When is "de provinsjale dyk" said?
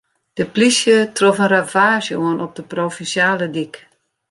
2.57-3.75